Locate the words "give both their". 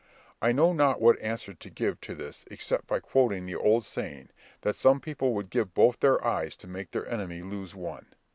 5.51-6.25